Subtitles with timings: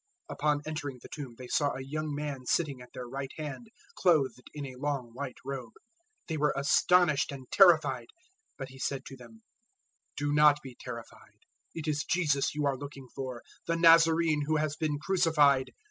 [0.31, 3.67] 016:005 Upon entering the tomb, they saw a young man sitting at their right hand,
[3.93, 5.73] clothed in a long white robe.
[6.27, 8.07] They were astonished and terrified.
[8.55, 9.43] 016:006 But he said to them,
[10.17, 11.41] "Do not be terrified.
[11.75, 15.69] It is Jesus you are looking for the Nazarene who has been crucified.